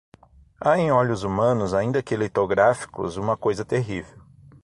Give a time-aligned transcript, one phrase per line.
[0.59, 4.19] Há em olhos humanos, ainda que litográficos, uma coisa terrível